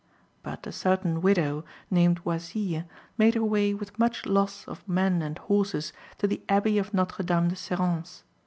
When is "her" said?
3.35-3.43